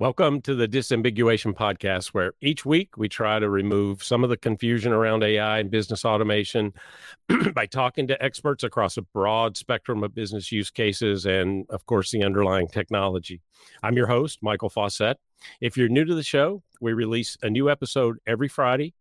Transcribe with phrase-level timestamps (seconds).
[0.00, 4.36] Welcome to the Disambiguation Podcast, where each week we try to remove some of the
[4.36, 6.72] confusion around AI and business automation
[7.52, 12.12] by talking to experts across a broad spectrum of business use cases and, of course,
[12.12, 13.40] the underlying technology.
[13.82, 15.16] I'm your host, Michael Fauscette.
[15.60, 18.94] If you're new to the show, we release a new episode every Friday,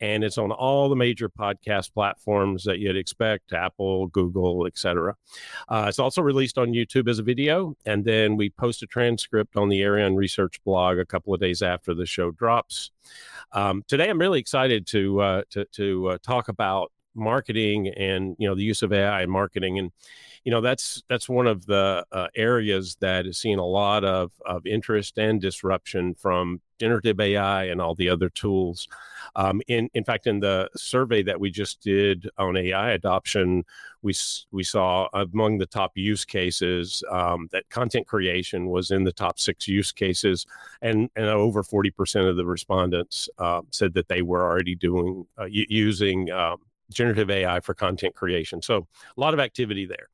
[0.00, 5.16] and it's on all the major podcast platforms that you'd expect Apple, Google, etc.
[5.68, 9.56] Uh, it's also released on YouTube as a video, and then we post a transcript
[9.56, 12.90] on the Arion Research blog a couple of days after the show drops.
[13.52, 18.48] Um, today, I'm really excited to uh, to, to uh, talk about marketing and you
[18.48, 19.90] know the use of AI in marketing and
[20.48, 24.32] you know that's that's one of the uh, areas that is seeing a lot of
[24.46, 28.88] of interest and disruption from generative AI and all the other tools.
[29.36, 33.62] Um, in in fact, in the survey that we just did on AI adoption,
[34.00, 34.14] we
[34.50, 39.38] we saw among the top use cases um, that content creation was in the top
[39.38, 40.46] six use cases,
[40.80, 45.26] and and over forty percent of the respondents uh, said that they were already doing
[45.38, 46.56] uh, using um,
[46.92, 48.62] generative AI for content creation.
[48.62, 48.86] So
[49.16, 50.08] a lot of activity there.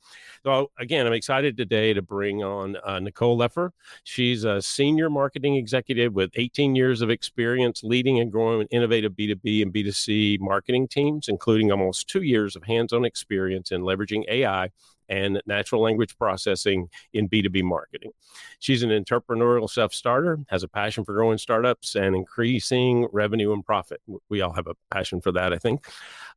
[0.44, 3.70] So again, I'm excited today to bring on uh, Nicole Leffer.
[4.02, 9.62] She's a senior marketing executive with 18 years of experience leading and growing innovative B2B
[9.62, 14.70] and B2C marketing teams, including almost two years of hands-on experience in leveraging AI
[15.08, 18.12] and natural language processing in B2B marketing.
[18.58, 23.64] She's an entrepreneurial self starter, has a passion for growing startups and increasing revenue and
[23.64, 24.00] profit.
[24.28, 25.86] We all have a passion for that, I think.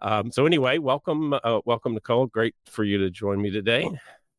[0.01, 2.27] Um, so, anyway, welcome, uh, welcome, Nicole.
[2.27, 3.89] Great for you to join me today.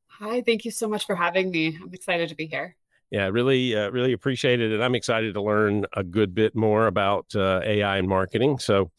[0.09, 1.79] Hi, thank you so much for having me.
[1.81, 2.77] I'm excited to be here.
[3.11, 6.89] Yeah, really, uh, really appreciate it, and I'm excited to learn a good bit more
[6.89, 8.59] about uh, AI and marketing.
[8.59, 8.91] So,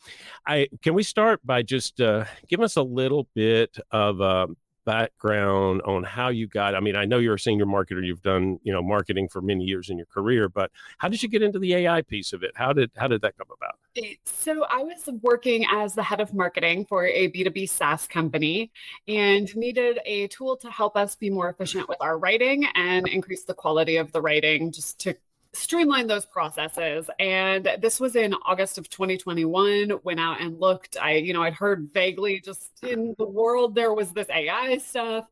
[0.48, 4.58] I can we start by just uh, give us a little bit of um,
[4.90, 8.60] background on how you got i mean i know you're a senior marketer you've done
[8.64, 11.60] you know marketing for many years in your career but how did you get into
[11.60, 12.52] the ai piece of it?
[12.56, 13.78] How did how did that come about?
[14.26, 18.72] So i was working as the head of marketing for a b2b saas company
[19.08, 23.44] and needed a tool to help us be more efficient with our writing and increase
[23.44, 25.16] the quality of the writing just to
[25.60, 27.10] streamline those processes.
[27.20, 29.92] And this was in August of 2021.
[30.04, 30.98] Went out and looked.
[31.00, 35.26] I, you know, I'd heard vaguely just in the world there was this AI stuff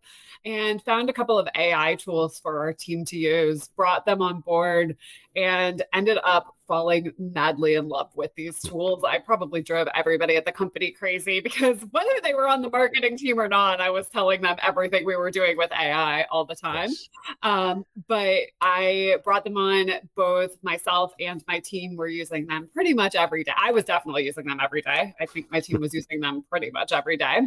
[0.45, 4.41] and found a couple of AI tools for our team to use, brought them on
[4.41, 4.97] board,
[5.35, 9.03] and ended up falling madly in love with these tools.
[9.03, 13.17] I probably drove everybody at the company crazy because whether they were on the marketing
[13.17, 16.55] team or not, I was telling them everything we were doing with AI all the
[16.55, 16.89] time.
[16.89, 17.09] Yes.
[17.43, 22.93] Um, but I brought them on, both myself and my team were using them pretty
[22.93, 23.53] much every day.
[23.57, 25.13] I was definitely using them every day.
[25.19, 27.41] I think my team was using them pretty much every day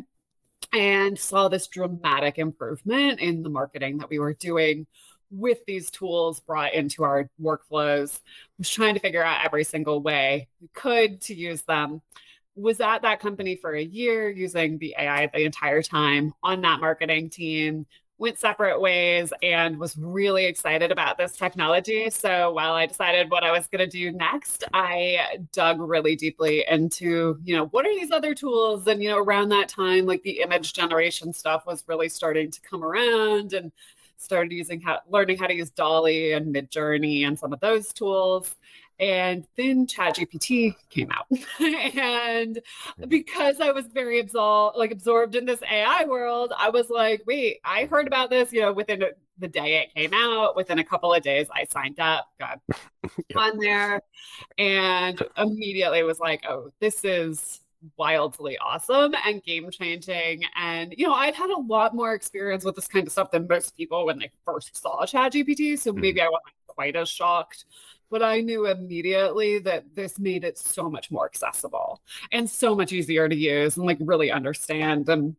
[0.72, 4.86] and saw this dramatic improvement in the marketing that we were doing
[5.30, 8.20] with these tools brought into our workflows
[8.58, 12.02] was trying to figure out every single way we could to use them
[12.56, 16.80] was at that company for a year using the ai the entire time on that
[16.80, 17.86] marketing team
[18.20, 22.10] went separate ways and was really excited about this technology.
[22.10, 26.66] So while I decided what I was going to do next, I dug really deeply
[26.68, 28.86] into, you know, what are these other tools?
[28.86, 32.60] And, you know, around that time, like the image generation stuff was really starting to
[32.60, 33.72] come around and
[34.20, 38.56] started using how learning how to use DALL-E and Midjourney and some of those tools.
[38.98, 41.26] And then ChatGPT came out.
[41.96, 42.60] and
[43.08, 47.60] because I was very absorbed, like absorbed in this AI world, I was like, wait,
[47.64, 49.02] I heard about this, you know, within
[49.38, 52.60] the day it came out, within a couple of days, I signed up, got
[53.34, 54.02] on there,
[54.58, 57.60] and immediately was like, oh, this is
[57.96, 60.42] wildly awesome and game changing.
[60.56, 63.46] And, you know, I've had a lot more experience with this kind of stuff than
[63.48, 65.78] most people when they first saw ChatGPT.
[65.78, 66.00] So mm-hmm.
[66.00, 67.64] maybe I wasn't quite as shocked
[68.10, 72.02] but I knew immediately that this made it so much more accessible
[72.32, 75.08] and so much easier to use and like really understand.
[75.08, 75.36] And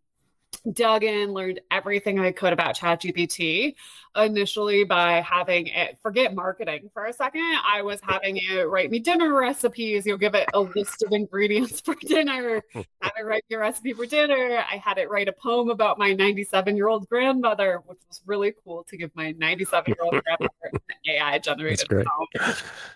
[0.73, 3.75] dug in, learned everything I could about ChatGPT
[4.15, 7.41] initially by having it forget marketing for a second.
[7.65, 10.05] I was having it write me dinner recipes.
[10.05, 13.93] You'll give it a list of ingredients for dinner, have it write me a recipe
[13.93, 14.63] for dinner.
[14.69, 18.53] I had it write a poem about my 97 year old grandmother, which was really
[18.63, 22.55] cool to give my 97 year old grandmother an AI generated poem.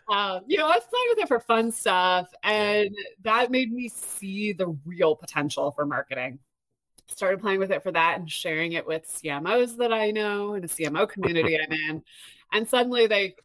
[0.10, 2.90] Um, you know, I was playing with it for fun stuff, and
[3.24, 6.40] that made me see the real potential for marketing
[7.08, 10.66] started playing with it for that and sharing it with CMOs that I know and
[10.66, 12.04] a CMO community I'm in.
[12.54, 13.36] And suddenly they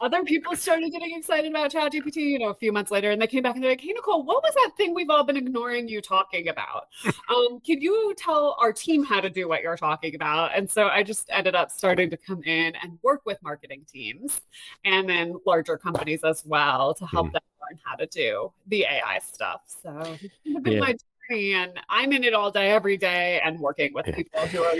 [0.00, 3.26] other people started getting excited about ChatGPT, you know, a few months later, and they
[3.26, 5.88] came back and they're like, "Hey, Nicole, what was that thing we've all been ignoring
[5.88, 6.88] you talking about?
[7.30, 10.88] Um, can you tell our team how to do what you're talking about?" And so
[10.88, 14.42] I just ended up starting to come in and work with marketing teams,
[14.84, 17.32] and then larger companies as well to help mm.
[17.32, 19.62] them learn how to do the AI stuff.
[19.66, 20.80] So it's been yeah.
[20.80, 20.96] my
[21.30, 24.14] and I'm in it all day, every day, and working with yeah.
[24.14, 24.74] people who are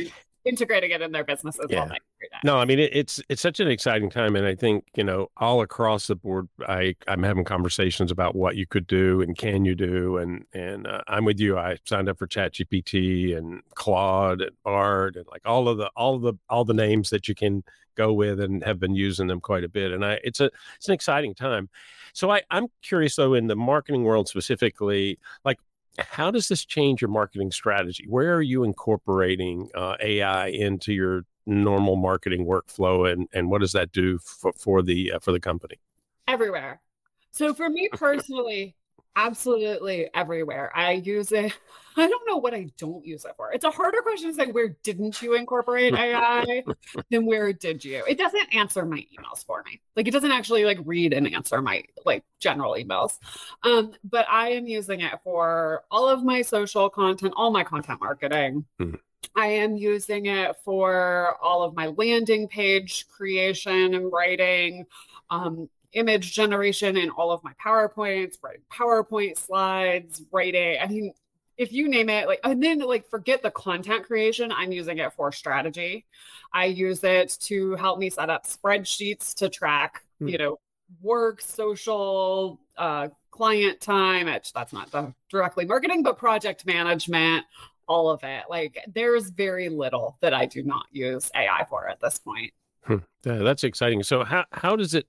[0.45, 1.89] integrating it in their businesses yeah.
[2.43, 5.31] No, I mean it, it's it's such an exciting time, and I think you know
[5.37, 9.65] all across the board, I I'm having conversations about what you could do and can
[9.65, 11.59] you do, and and uh, I'm with you.
[11.59, 16.17] I signed up for ChatGPT and Claude and Bard and like all of the all
[16.17, 17.63] of the all the names that you can
[17.95, 19.93] go with, and have been using them quite a bit.
[19.93, 21.69] And I it's a it's an exciting time.
[22.15, 25.59] So I I'm curious though in the marketing world specifically, like
[25.99, 28.07] how does this change your marketing strategy?
[28.09, 33.73] Where are you incorporating uh, AI into your normal marketing workflow, and and what does
[33.73, 35.77] that do for, for the uh, for the company?
[36.27, 36.81] Everywhere.
[37.31, 38.75] So for me personally,
[39.17, 40.71] absolutely everywhere.
[40.75, 41.53] I use it.
[41.97, 43.53] I don't know what I don't use it for.
[43.53, 46.65] It's a harder question to say where didn't you incorporate AI
[47.11, 48.03] than where did you?
[48.09, 49.81] It doesn't answer my emails for me.
[49.95, 53.19] Like it doesn't actually like read and answer my like general emails.
[53.63, 58.01] Um, but I am using it for all of my social content, all my content
[58.01, 58.65] marketing.
[58.81, 58.97] Mm-hmm.
[59.37, 64.87] I am using it for all of my landing page creation and writing.
[65.31, 70.79] Um, image generation in all of my PowerPoints, writing PowerPoint slides, writing.
[70.81, 71.13] I mean,
[71.57, 75.13] if you name it, like, and then like forget the content creation, I'm using it
[75.13, 76.05] for strategy.
[76.53, 80.29] I use it to help me set up spreadsheets to track, hmm.
[80.29, 80.59] you know,
[81.03, 84.29] work, social, uh, client time.
[84.29, 87.45] It's, that's not the directly marketing, but project management,
[87.89, 88.45] all of it.
[88.49, 92.53] Like, there's very little that I do not use AI for at this point.
[92.87, 92.97] Hmm.
[93.25, 94.03] Yeah, that's exciting.
[94.03, 95.07] So how how does it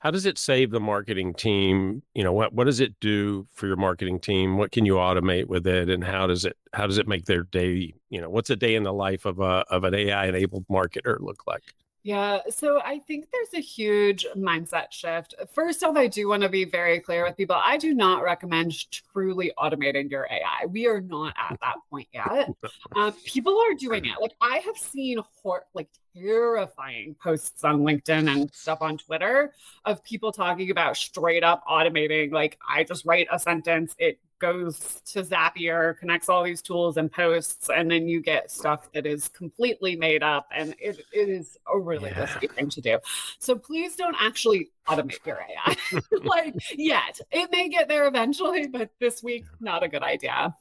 [0.00, 2.02] how does it save the marketing team?
[2.14, 4.56] You know, what what does it do for your marketing team?
[4.56, 7.42] What can you automate with it and how does it how does it make their
[7.42, 10.66] day, you know, what's a day in the life of a of an AI enabled
[10.68, 11.64] marketer look like?
[12.04, 15.34] Yeah, so I think there's a huge mindset shift.
[15.52, 17.56] First off, I do want to be very clear with people.
[17.62, 18.72] I do not recommend
[19.12, 20.66] truly automating your AI.
[20.66, 22.50] We are not at that point yet.
[22.96, 24.14] Um, people are doing it.
[24.20, 29.52] Like I have seen hor- like terrifying posts on LinkedIn and stuff on Twitter
[29.84, 32.32] of people talking about straight up automating.
[32.32, 37.10] Like I just write a sentence, it goes to Zapier, connects all these tools and
[37.10, 40.48] posts, and then you get stuff that is completely made up.
[40.54, 42.20] And it, it is a really yeah.
[42.20, 42.98] risky thing to do.
[43.38, 45.76] So please don't actually automate your AI
[46.24, 47.20] like yet.
[47.30, 50.54] It may get there eventually, but this week, not a good idea.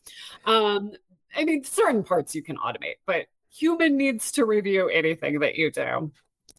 [0.45, 0.91] Um,
[1.35, 5.71] I mean, certain parts you can automate, but human needs to review anything that you
[5.71, 6.11] do.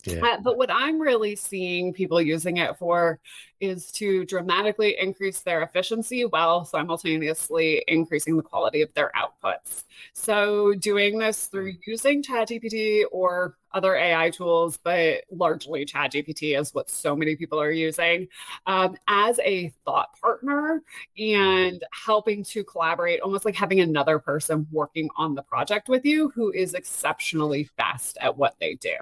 [0.04, 0.24] Yeah.
[0.24, 3.20] Uh, but what I'm really seeing people using it for
[3.60, 9.84] is to dramatically increase their efficiency while simultaneously increasing the quality of their outputs.
[10.12, 16.88] So, doing this through using ChatGPT or other AI tools, but largely ChatGPT is what
[16.88, 18.28] so many people are using
[18.66, 20.82] um, as a thought partner
[21.18, 26.30] and helping to collaborate, almost like having another person working on the project with you
[26.34, 28.96] who is exceptionally fast at what they do.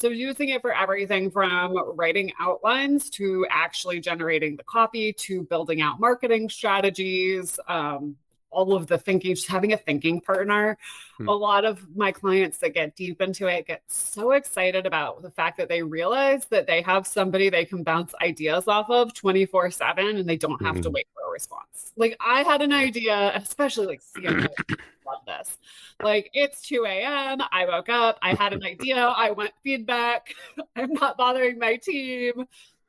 [0.00, 5.80] So using it for everything from writing outlines to actually generating the copy to building
[5.80, 8.14] out marketing strategies, um,
[8.50, 10.78] all of the thinking, just having a thinking partner.
[11.16, 11.28] Hmm.
[11.28, 15.30] A lot of my clients that get deep into it get so excited about the
[15.30, 19.70] fact that they realize that they have somebody they can bounce ideas off of 24
[19.70, 20.82] 7 and they don't have hmm.
[20.82, 21.92] to wait for a response.
[21.96, 24.48] Like I had an idea, especially like CMO
[25.08, 25.58] love this.
[26.02, 27.38] Like it's 2 a.m.
[27.50, 28.18] I woke up.
[28.22, 28.96] I had an idea.
[28.96, 30.34] I want feedback.
[30.76, 32.46] I'm not bothering my team.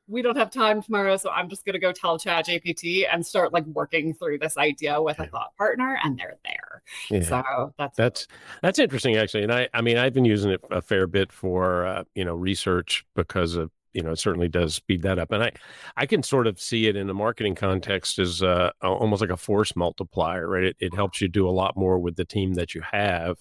[0.09, 3.53] We don't have time tomorrow, so I'm just gonna go tell Chat GPT and start
[3.53, 6.81] like working through this idea with a thought partner, and they're there.
[7.09, 7.21] Yeah.
[7.21, 8.27] So that's that's
[8.61, 11.85] that's interesting actually, and I I mean I've been using it a fair bit for
[11.85, 15.43] uh, you know research because of you know it certainly does speed that up and
[15.43, 15.51] i
[15.97, 19.37] i can sort of see it in the marketing context as uh, almost like a
[19.37, 22.75] force multiplier right it, it helps you do a lot more with the team that
[22.75, 23.37] you have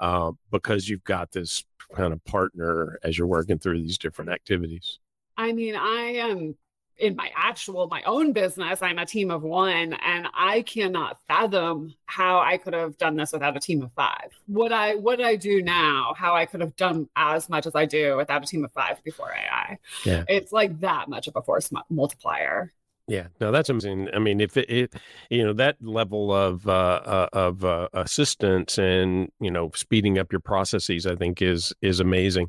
[0.00, 4.98] uh, because you've got this kind of partner as you're working through these different activities
[5.36, 6.54] i mean i am
[6.98, 11.92] in my actual my own business i'm a team of one and i cannot fathom
[12.06, 14.30] how i could have done this without a team of five.
[14.46, 17.86] What i what i do now how i could have done as much as i
[17.86, 20.24] do without a team of five before ai yeah.
[20.28, 22.72] it's like that much of a force multiplier
[23.08, 24.08] Yeah, no, that's amazing.
[24.14, 24.94] I mean, if it, it
[25.28, 26.70] you know, that level of uh,
[27.04, 31.98] uh, of uh, assistance and you know, speeding up your processes, I think is is
[31.98, 32.46] amazing.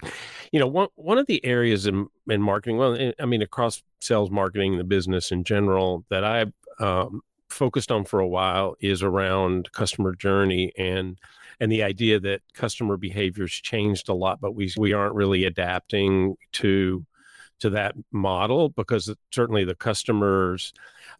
[0.51, 3.81] You know, one one of the areas in in marketing, well, eh, I mean, across
[3.99, 9.01] sales, marketing, the business in general, that I've um, focused on for a while is
[9.01, 11.17] around customer journey and
[11.59, 16.35] and the idea that customer behaviors changed a lot, but we we aren't really adapting
[16.53, 17.05] to
[17.63, 20.73] to that model because certainly the customers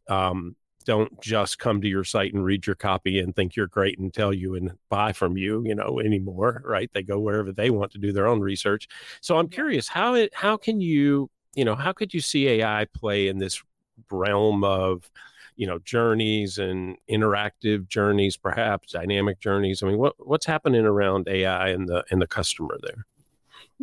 [0.10, 3.98] um, don't just come to your site and read your copy and think you're great
[3.98, 6.92] and tell you and buy from you you know anymore right?
[6.94, 8.90] They go wherever they want to do their own research.
[9.22, 12.86] So i'm curious how it how can you you know how could you see ai
[12.94, 13.64] play in this
[14.12, 15.10] realm of
[15.56, 19.82] you know journeys and interactive journeys perhaps dynamic journeys?
[19.82, 23.06] I mean what what's happening around ai and the and the customer there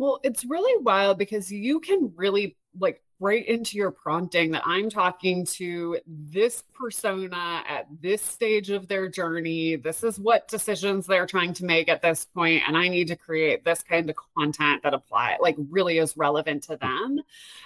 [0.01, 4.89] well, it's really wild because you can really like right into your prompting that I'm
[4.89, 9.75] talking to this persona at this stage of their journey.
[9.75, 13.15] This is what decisions they're trying to make at this point, and I need to
[13.15, 17.21] create this kind of content that apply like really is relevant to them,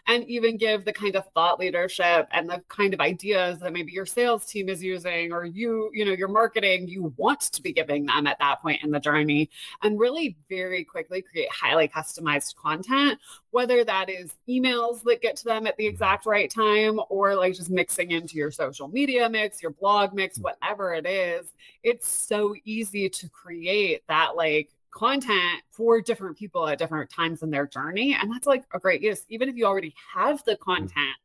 [0.08, 3.94] and even give the kind of thought leadership and the kind of ideas that maybe
[3.94, 7.72] your sales team is using or you, you know, your marketing you want to be
[7.72, 9.50] giving them at that point in the journey,
[9.84, 13.18] and really very quickly create highly customized content,
[13.52, 15.92] whether that is emails that get to them at the mm-hmm.
[15.92, 20.36] exact right time or like just mixing into your social media mix, your blog mix,
[20.36, 20.44] mm-hmm.
[20.44, 21.48] whatever it is.
[21.84, 27.52] It's so easy to create that like content for different people at different times in
[27.52, 28.18] their journey.
[28.20, 30.64] And that's like a great use, even if you already have the mm-hmm.
[30.64, 31.16] content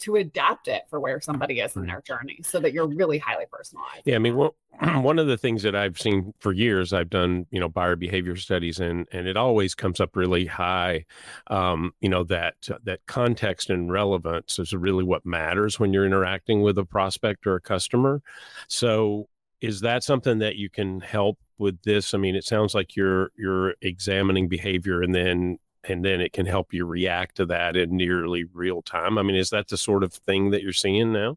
[0.00, 3.44] to adapt it for where somebody is in their journey so that you're really highly
[3.50, 4.02] personalized.
[4.04, 4.54] Yeah, I mean, well,
[5.02, 8.36] one of the things that I've seen for years, I've done, you know, buyer behavior
[8.36, 11.04] studies and and it always comes up really high.
[11.48, 12.54] Um, you know, that
[12.84, 17.56] that context and relevance is really what matters when you're interacting with a prospect or
[17.56, 18.22] a customer.
[18.68, 19.28] So
[19.60, 22.14] is that something that you can help with this?
[22.14, 26.46] I mean, it sounds like you're you're examining behavior and then and then it can
[26.46, 29.18] help you react to that in nearly real time.
[29.18, 31.36] I mean, is that the sort of thing that you're seeing now?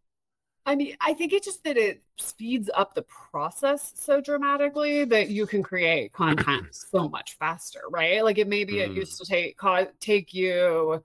[0.65, 5.29] I mean, I think it's just that it speeds up the process so dramatically that
[5.29, 8.21] you can create content so much faster, right?
[8.21, 8.89] Like it maybe mm.
[8.89, 9.57] it used to take
[10.01, 11.01] take you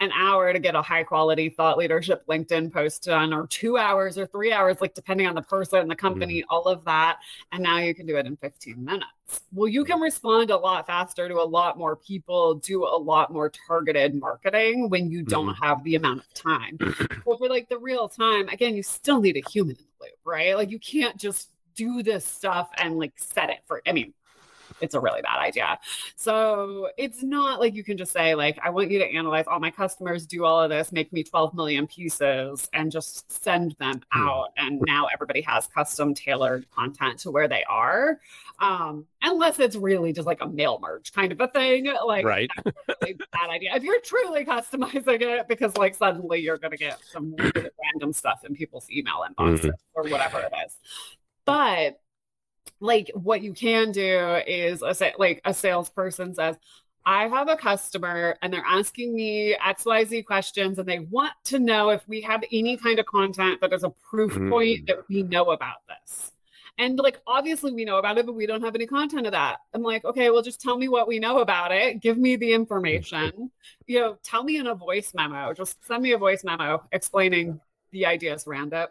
[0.00, 4.18] an hour to get a high quality thought leadership LinkedIn post done, or two hours
[4.18, 6.44] or three hours, like depending on the person, the company, mm.
[6.50, 7.18] all of that.
[7.52, 9.06] And now you can do it in 15 minutes.
[9.52, 13.32] Well, you can respond a lot faster to a lot more people, do a lot
[13.32, 15.62] more targeted marketing when you don't mm.
[15.62, 16.78] have the amount of time.
[17.24, 20.18] well, for like the real time, again, you still need a human in the loop,
[20.24, 20.56] right?
[20.56, 24.12] Like you can't just do this stuff and like set it for, I mean,
[24.80, 25.78] it's a really bad idea.
[26.16, 29.60] So it's not like you can just say, like, I want you to analyze all
[29.60, 34.02] my customers, do all of this, make me 12 million pieces, and just send them
[34.12, 34.22] hmm.
[34.22, 34.48] out.
[34.56, 38.20] And now everybody has custom tailored content to where they are.
[38.60, 41.92] Um, unless it's really just like a mail merge kind of a thing.
[42.06, 42.50] Like right.
[43.02, 43.74] really bad idea.
[43.74, 48.54] If you're truly customizing it, because like suddenly you're gonna get some random stuff in
[48.54, 49.70] people's email inboxes mm-hmm.
[49.94, 50.76] or whatever it is.
[51.44, 52.00] But
[52.80, 56.56] like what you can do is a like a salesperson says
[57.06, 61.90] I have a customer and they're asking me XYZ questions and they want to know
[61.90, 64.48] if we have any kind of content that is a proof mm.
[64.50, 66.32] point that we know about this.
[66.78, 69.58] And like, obviously, we know about it, but we don't have any content of that.
[69.74, 72.00] I'm like, okay, well, just tell me what we know about it.
[72.00, 73.50] Give me the information.
[73.86, 75.52] you know, tell me in a voice memo.
[75.52, 77.60] Just send me a voice memo explaining
[77.92, 78.88] the ideas around it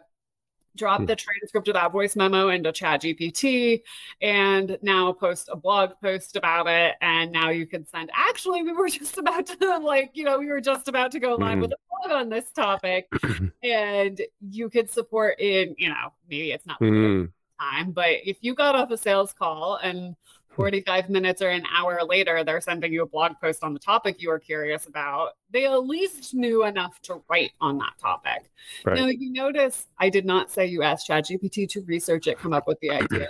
[0.76, 3.80] drop the transcript of that voice memo into chat gpt
[4.20, 8.72] and now post a blog post about it and now you can send actually we
[8.72, 11.62] were just about to like you know we were just about to go live mm.
[11.62, 11.76] with a
[12.08, 13.08] blog on this topic
[13.62, 17.30] and you could support in you know maybe it's not mm.
[17.60, 20.16] time but if you got off a sales call and
[20.54, 24.20] 45 minutes or an hour later, they're sending you a blog post on the topic
[24.20, 25.30] you were curious about.
[25.50, 28.50] They at least knew enough to write on that topic.
[28.84, 28.96] Right.
[28.96, 32.66] Now, you notice I did not say you asked ChatGPT to research it, come up
[32.66, 33.28] with the idea,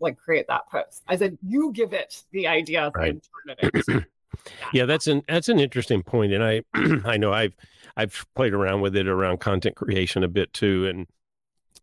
[0.00, 1.02] like create that post.
[1.08, 3.16] I said you give it the idea right.
[3.46, 4.06] turn
[4.72, 6.62] yeah, that's an that's an interesting point, and I
[7.04, 7.54] I know I've
[7.96, 11.06] I've played around with it around content creation a bit too, and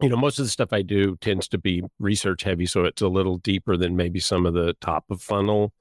[0.01, 3.01] you know, most of the stuff I do tends to be research heavy, so it's
[3.01, 5.73] a little deeper than maybe some of the top of funnel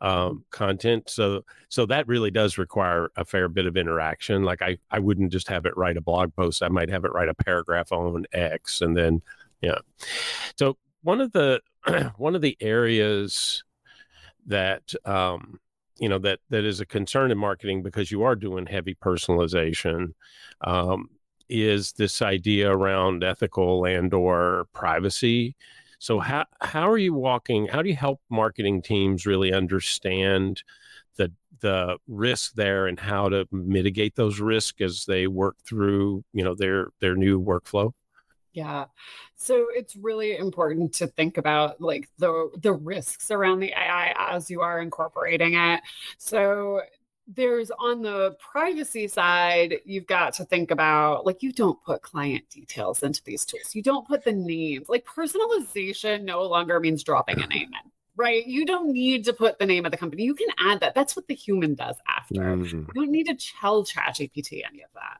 [0.00, 1.08] um, content.
[1.08, 4.42] So, so that really does require a fair bit of interaction.
[4.42, 6.62] Like I, I wouldn't just have it write a blog post.
[6.62, 9.22] I might have it write a paragraph on X, and then,
[9.60, 9.78] yeah.
[10.58, 11.60] So one of the
[12.16, 13.62] one of the areas
[14.46, 15.60] that um,
[15.98, 20.14] you know that that is a concern in marketing because you are doing heavy personalization
[20.62, 21.10] um,
[21.52, 25.54] is this idea around ethical and or privacy.
[25.98, 26.30] So mm-hmm.
[26.30, 27.66] how how are you walking?
[27.68, 30.62] How do you help marketing teams really understand
[31.16, 31.30] the
[31.60, 36.54] the risk there and how to mitigate those risks as they work through you know
[36.54, 37.92] their their new workflow?
[38.54, 38.86] Yeah.
[39.34, 44.50] So it's really important to think about like the the risks around the AI as
[44.50, 45.80] you are incorporating it.
[46.18, 46.82] So
[47.34, 52.48] there's on the privacy side, you've got to think about like you don't put client
[52.50, 53.74] details into these tools.
[53.74, 54.88] You don't put the names.
[54.88, 57.90] Like personalization no longer means dropping a name in.
[58.14, 58.46] Right.
[58.46, 60.24] You don't need to put the name of the company.
[60.24, 60.94] You can add that.
[60.94, 62.34] That's what the human does after.
[62.34, 62.78] Mm-hmm.
[62.78, 65.18] You don't need to tell ChatGPT any of that.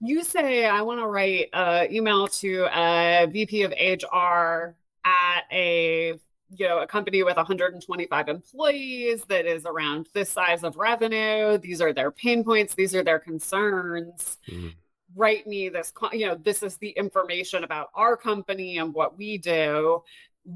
[0.00, 6.18] You say, I want to write an email to a VP of HR at a
[6.56, 11.80] you know a company with 125 employees that is around this size of revenue these
[11.80, 14.68] are their pain points these are their concerns mm-hmm.
[15.16, 19.38] write me this you know this is the information about our company and what we
[19.38, 20.02] do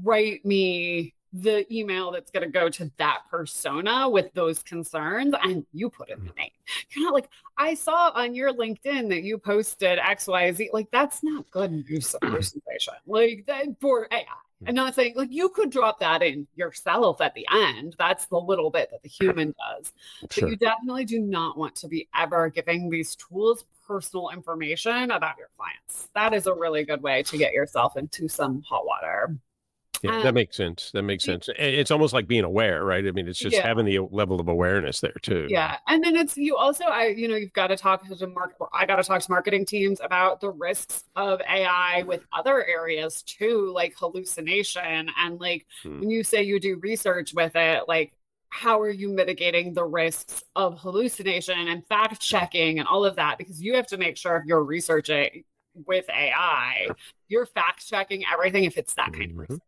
[0.03, 5.65] write me the email that's going to go to that persona with those concerns and
[5.73, 6.39] you put in the mm-hmm.
[6.39, 6.51] name.
[6.89, 10.69] You're not like, I saw on your LinkedIn that you posted XYZ.
[10.73, 12.95] Like, that's not good use of personalization.
[13.05, 14.25] Like, that for AI.
[14.65, 17.95] And not saying like you could drop that in yourself at the end.
[17.97, 19.93] That's the little bit that the human does.
[20.31, 20.43] Sure.
[20.43, 25.37] But you definitely do not want to be ever giving these tools personal information about
[25.37, 26.09] your clients.
[26.13, 29.35] That is a really good way to get yourself into some hot water.
[30.01, 30.91] Yeah, um, that makes sense.
[30.93, 31.49] That makes sense.
[31.57, 33.05] It's almost like being aware, right?
[33.05, 33.67] I mean, it's just yeah.
[33.67, 35.47] having the level of awareness there too.
[35.49, 38.27] Yeah, and then it's you also, I you know, you've got to talk to the
[38.27, 38.57] market.
[38.73, 43.23] I got to talk to marketing teams about the risks of AI with other areas
[43.23, 45.99] too, like hallucination and like hmm.
[45.99, 48.13] when you say you do research with it, like
[48.49, 53.37] how are you mitigating the risks of hallucination and fact checking and all of that
[53.37, 55.43] because you have to make sure if you're researching
[55.85, 56.87] with AI,
[57.27, 59.41] you're fact checking everything if it's that kind mm-hmm.
[59.41, 59.61] of research.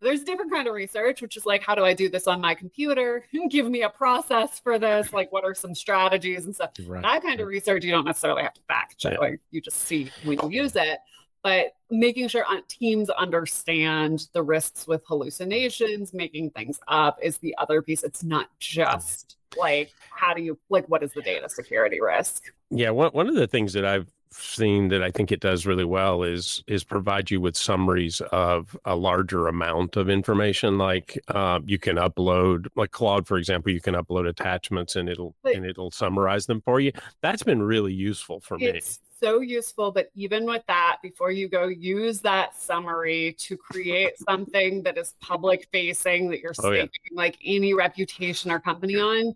[0.00, 2.54] There's different kind of research, which is like, how do I do this on my
[2.54, 3.24] computer?
[3.50, 5.08] Give me a process for this.
[5.18, 6.70] Like, what are some strategies and stuff?
[6.86, 7.02] Right.
[7.02, 9.14] That kind of research, you don't necessarily have to fact check.
[9.14, 9.18] Yeah.
[9.18, 11.00] Like, you just see when you use it.
[11.42, 17.52] But making sure uh, teams understand the risks with hallucinations, making things up is the
[17.58, 18.04] other piece.
[18.04, 22.44] It's not just like, how do you, like, what is the data security risk?
[22.70, 22.90] Yeah.
[22.90, 26.22] One, one of the things that I've seen that I think it does really well
[26.22, 30.78] is is provide you with summaries of a larger amount of information.
[30.78, 35.34] Like uh, you can upload, like Claude, for example, you can upload attachments and it'll
[35.42, 36.92] but, and it'll summarize them for you.
[37.22, 38.80] That's been really useful for me.
[39.20, 44.84] So useful, but even with that, before you go, use that summary to create something
[44.84, 47.16] that is public facing that you're oh, staking yeah.
[47.16, 49.34] like any reputation or company on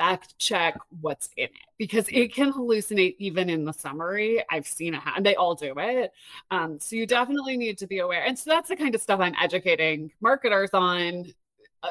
[0.00, 4.42] fact check what's in it because it can hallucinate even in the summary.
[4.50, 6.12] I've seen it, and they all do it.
[6.50, 8.24] Um, so you definitely need to be aware.
[8.24, 11.34] And so that's the kind of stuff I'm educating marketers on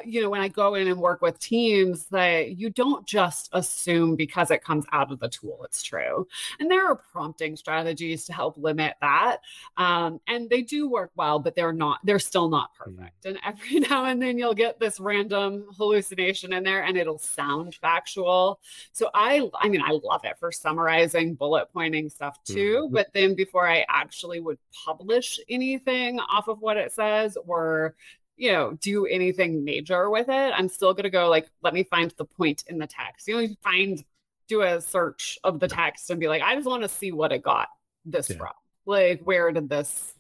[0.06, 4.16] you know, when I go in and work with teams, that you don't just assume
[4.16, 6.28] because it comes out of the tool, it's true.
[6.60, 9.38] And there are prompting strategies to help limit that.
[9.78, 12.98] Um, and they do work well, but they're not, they're still not mm-hmm.
[12.98, 13.26] perfect.
[13.26, 17.76] And every now and then you'll get this random hallucination in there and it'll sound
[17.76, 18.60] factual.
[18.92, 22.84] So I, I mean, I love it for summarizing, bullet pointing stuff too.
[22.86, 22.94] Mm-hmm.
[22.94, 27.96] But then before I actually would publish anything off of what it says or
[28.40, 31.84] you know, do anything major with it, I'm still going to go like, let me
[31.84, 33.28] find the point in the text.
[33.28, 34.02] You know, find,
[34.48, 37.34] do a search of the text and be like, I just want to see what
[37.34, 37.68] it got
[38.06, 38.38] this yeah.
[38.38, 38.54] from.
[38.86, 40.14] Like, where did this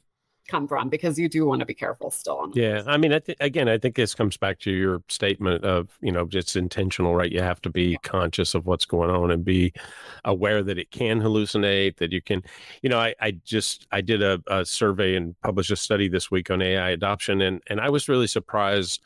[0.49, 3.37] come from because you do want to be careful still yeah i mean I th-
[3.39, 7.31] again i think this comes back to your statement of you know it's intentional right
[7.31, 7.97] you have to be yeah.
[8.03, 9.73] conscious of what's going on and be
[10.25, 12.41] aware that it can hallucinate that you can
[12.81, 16.31] you know i, I just i did a, a survey and published a study this
[16.31, 19.01] week on ai adoption and and i was really surprised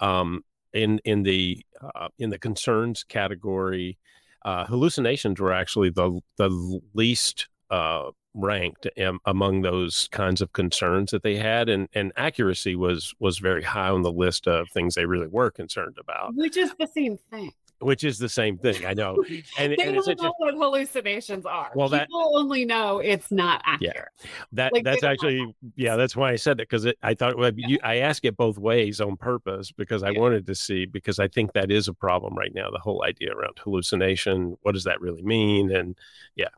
[0.00, 3.98] um in in the uh, in the concerns category
[4.44, 11.10] uh, hallucinations were actually the the least uh, ranked um, among those kinds of concerns
[11.10, 14.94] that they had and and accuracy was was very high on the list of things
[14.94, 16.34] they really were concerned about.
[16.34, 17.52] Which is the same thing.
[17.80, 19.24] Which is the same thing i know.
[19.58, 21.70] And, they and don't know what hallucinations are.
[21.74, 24.08] Well that people only know it's not accurate.
[24.20, 27.52] Yeah, that like, that's actually yeah that's why i said that because i thought well,
[27.56, 27.68] yeah.
[27.68, 30.18] you, i ask it both ways on purpose because i yeah.
[30.18, 33.32] wanted to see because i think that is a problem right now the whole idea
[33.32, 35.74] around hallucination what does that really mean?
[35.74, 35.96] And
[36.34, 36.48] yeah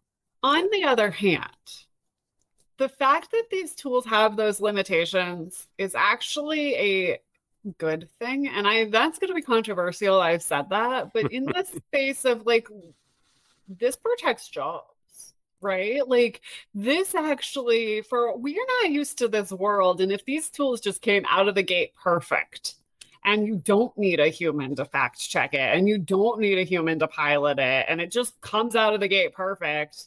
[0.42, 1.44] on the other hand,
[2.78, 7.20] the fact that these tools have those limitations is actually a
[7.78, 8.48] good thing.
[8.48, 10.20] And I that's going to be controversial.
[10.20, 12.68] I've said that, but in the space of like
[13.68, 15.34] this protects jobs.
[15.60, 16.06] right?
[16.08, 16.40] Like
[16.74, 21.24] this actually for we're not used to this world and if these tools just came
[21.28, 22.76] out of the gate perfect
[23.24, 26.64] and you don't need a human to fact check it and you don't need a
[26.64, 30.06] human to pilot it and it just comes out of the gate perfect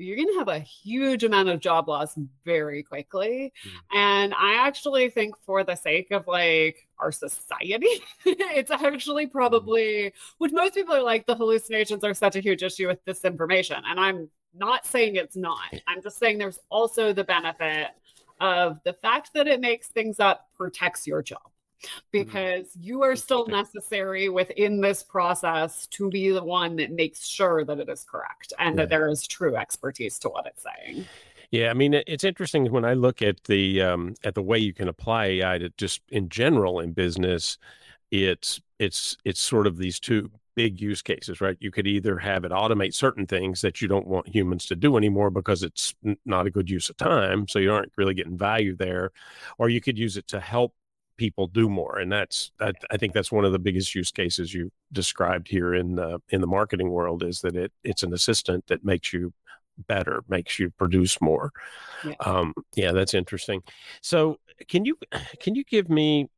[0.00, 3.52] you're going to have a huge amount of job loss very quickly.
[3.64, 3.96] Mm.
[3.96, 9.30] And I actually think, for the sake of like our society, it's actually hmm.
[9.30, 13.24] probably, which most people are like, the hallucinations are such a huge issue with this
[13.24, 13.76] information.
[13.86, 15.72] And I'm not saying it's not.
[15.86, 17.88] I'm just saying there's also the benefit
[18.40, 21.42] of the fact that it makes things up protects your job.
[21.82, 21.98] Mm-hmm.
[22.12, 27.64] because you are still necessary within this process to be the one that makes sure
[27.64, 28.82] that it is correct and yeah.
[28.82, 31.06] that there is true expertise to what it's saying.
[31.50, 34.74] Yeah, I mean it's interesting when I look at the um, at the way you
[34.74, 37.58] can apply AI to just in general in business.
[38.10, 41.56] It's it's it's sort of these two big use cases, right?
[41.60, 44.96] You could either have it automate certain things that you don't want humans to do
[44.96, 48.76] anymore because it's not a good use of time, so you aren't really getting value
[48.76, 49.12] there,
[49.58, 50.74] or you could use it to help
[51.20, 54.54] people do more and that's that, i think that's one of the biggest use cases
[54.54, 58.66] you described here in the in the marketing world is that it it's an assistant
[58.68, 59.30] that makes you
[59.86, 61.52] better makes you produce more.
[62.04, 63.62] Yeah, um, yeah that's interesting.
[64.00, 64.96] So can you
[65.40, 66.28] can you give me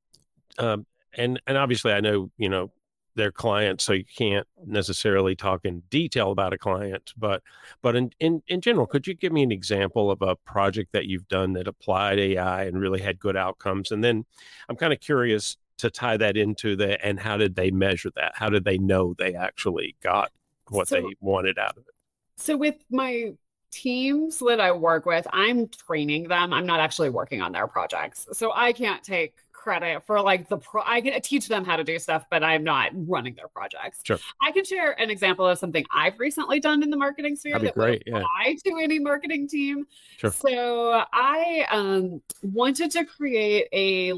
[0.59, 2.71] um, and and obviously i know you know
[3.15, 7.43] their clients so you can't necessarily talk in detail about a client but
[7.83, 11.07] but in, in in general could you give me an example of a project that
[11.07, 13.93] you've done that applied ai and really had good outcomes?
[13.93, 14.25] And then
[14.69, 18.33] i'm kind of curious to tie that into the and how did they measure that?
[18.37, 20.31] How did they know they actually got
[20.69, 21.95] what so, they wanted out of it?
[22.37, 23.33] So with my
[23.73, 26.53] teams that i work with i'm training them.
[26.53, 30.59] I'm not actually working on their projects so i can't take credit for like the
[30.59, 34.01] pro I can teach them how to do stuff, but I'm not running their projects.
[34.03, 34.19] Sure.
[34.41, 37.75] I can share an example of something I've recently done in the marketing sphere that
[37.75, 38.03] great.
[38.07, 38.73] would apply yeah.
[38.73, 39.87] to any marketing team.
[40.17, 40.33] Sure.
[40.33, 44.15] So I um, wanted to create a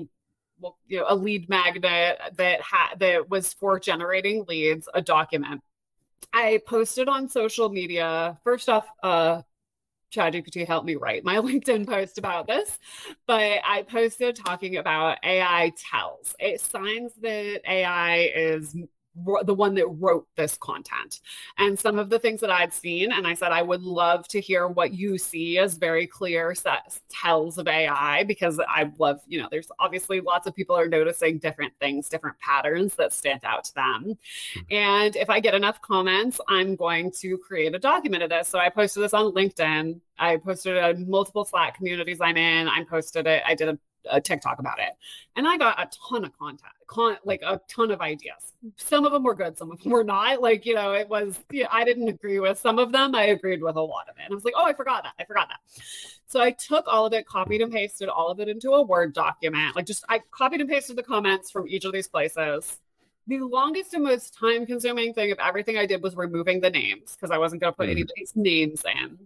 [0.60, 5.60] well, you know, a lead magnet that had that was for generating leads, a document.
[6.32, 8.38] I posted on social media.
[8.44, 9.42] First off, uh,
[10.14, 12.78] ChatGPT helped me write my LinkedIn post about this,
[13.26, 16.34] but I posted talking about AI tells.
[16.38, 18.76] It signs that AI is
[19.44, 21.20] the one that wrote this content
[21.58, 23.12] and some of the things that I'd seen.
[23.12, 26.98] And I said, I would love to hear what you see as very clear set
[27.08, 31.38] tells of AI because I love, you know, there's obviously lots of people are noticing
[31.38, 34.16] different things, different patterns that stand out to them.
[34.56, 34.60] Mm-hmm.
[34.70, 38.48] And if I get enough comments, I'm going to create a document of this.
[38.48, 40.00] So I posted this on LinkedIn.
[40.18, 42.68] I posted it in multiple Slack communities I'm in.
[42.68, 43.42] I posted it.
[43.46, 43.78] I did a
[44.10, 44.94] a TikTok about it.
[45.36, 48.52] And I got a ton of content, con- like a ton of ideas.
[48.76, 50.40] Some of them were good, some of them were not.
[50.40, 53.14] Like, you know, it was, you know, I didn't agree with some of them.
[53.14, 54.22] I agreed with a lot of it.
[54.24, 55.14] And I was like, oh, I forgot that.
[55.18, 55.82] I forgot that.
[56.26, 59.12] So I took all of it, copied and pasted all of it into a Word
[59.12, 59.76] document.
[59.76, 62.78] Like, just I copied and pasted the comments from each of these places.
[63.26, 67.16] The longest and most time consuming thing of everything I did was removing the names
[67.16, 67.92] because I wasn't going to put mm.
[67.92, 69.18] anybody's names in.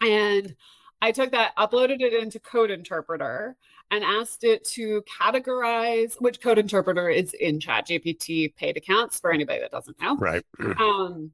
[0.00, 0.54] And
[1.02, 3.56] I took that, uploaded it into Code Interpreter,
[3.90, 9.60] and asked it to categorize which code interpreter is in ChatGPT paid accounts for anybody
[9.60, 10.16] that doesn't know.
[10.16, 10.44] Right.
[10.80, 11.32] Um,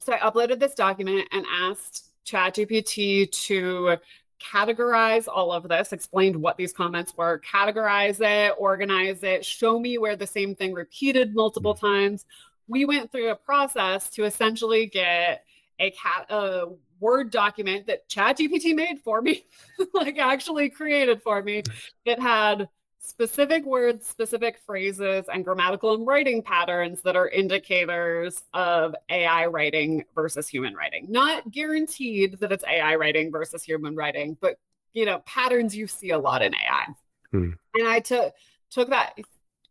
[0.00, 3.98] so I uploaded this document and asked ChatGPT to
[4.42, 9.98] categorize all of this, explained what these comments were, categorize it, organize it, show me
[9.98, 11.86] where the same thing repeated multiple mm-hmm.
[11.86, 12.24] times.
[12.66, 15.44] We went through a process to essentially get
[15.78, 16.66] a cat a
[17.02, 19.44] Word document that ChatGPT made for me,
[19.92, 21.64] like actually created for me,
[22.06, 22.68] that had
[23.00, 30.04] specific words, specific phrases, and grammatical and writing patterns that are indicators of AI writing
[30.14, 31.06] versus human writing.
[31.10, 34.56] Not guaranteed that it's AI writing versus human writing, but
[34.92, 36.86] you know, patterns you see a lot in AI.
[37.32, 37.50] Hmm.
[37.74, 38.32] And I took
[38.70, 39.18] took that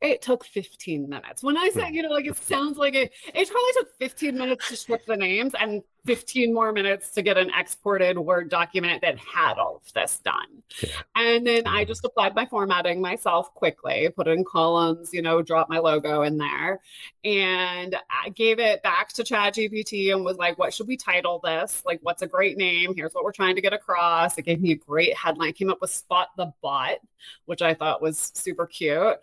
[0.02, 1.44] it took 15 minutes.
[1.44, 1.94] When I said, hmm.
[1.94, 5.16] you know, like it sounds like it, it probably took 15 minutes to strip the
[5.16, 9.94] names and 15 more minutes to get an exported Word document that had all of
[9.94, 10.64] this done.
[10.82, 10.90] Yeah.
[11.16, 15.70] And then I just applied my formatting myself quickly, put in columns, you know, drop
[15.70, 16.82] my logo in there.
[17.24, 21.84] And I gave it back to ChatGPT and was like, what should we title this?
[21.86, 22.96] Like, what's a great name?
[22.96, 24.40] Here's what we're trying to get across.
[24.40, 26.98] It gave me a great headline, came up with Spot the Bot,
[27.46, 29.18] which I thought was super cute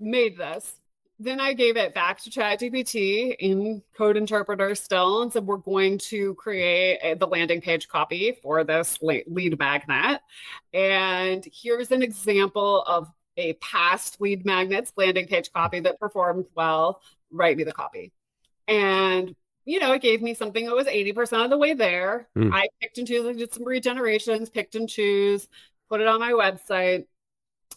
[0.00, 0.74] made this.
[1.18, 5.98] Then I gave it back to ChatGPT in Code Interpreter still and said, we're going
[5.98, 10.22] to create a, the landing page copy for this lead magnet.
[10.72, 17.02] And here's an example of a past lead magnets landing page copy that performed well.
[17.30, 18.12] Write me the copy.
[18.66, 19.34] And
[19.64, 22.28] you know, it gave me something that was 80% of the way there.
[22.36, 22.52] Mm.
[22.52, 25.48] I picked and choose, I did some regenerations, picked and choose,
[25.88, 27.04] put it on my website.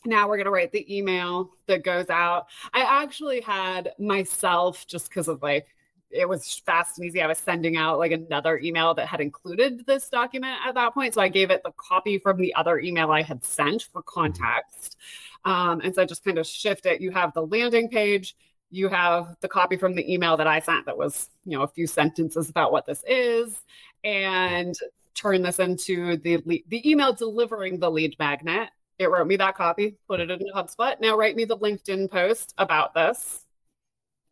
[0.05, 2.47] Now we're going to write the email that goes out.
[2.73, 5.67] I actually had myself, just because of like,
[6.11, 7.21] it was fast and easy.
[7.21, 11.15] I was sending out like another email that had included this document at that point.
[11.15, 14.97] So I gave it the copy from the other email I had sent for context.
[15.43, 17.01] Um, and so I just kind of shift it.
[17.01, 18.35] You have the landing page,
[18.69, 21.67] you have the copy from the email that I sent that was, you know, a
[21.67, 23.55] few sentences about what this is,
[24.03, 24.75] and
[25.15, 28.69] turn this into the the email delivering the lead magnet.
[28.99, 30.99] It wrote me that copy, put it in HubSpot.
[30.99, 33.45] Now write me the LinkedIn post about this.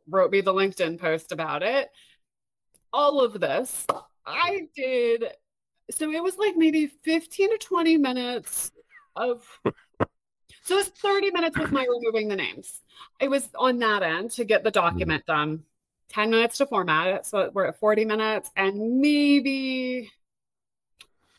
[0.09, 1.89] Wrote me the LinkedIn post about it.
[2.93, 3.85] All of this
[4.25, 5.25] I did.
[5.89, 8.71] So it was like maybe 15 to 20 minutes
[9.15, 9.45] of
[10.63, 12.81] so it's 30 minutes with my removing the names.
[13.19, 15.27] It was on that end to get the document mm.
[15.27, 15.63] done.
[16.09, 17.25] 10 minutes to format it.
[17.25, 20.11] So we're at 40 minutes and maybe